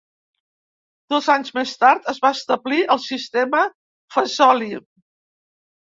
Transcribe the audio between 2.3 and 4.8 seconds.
establir el sistema de Fazoli.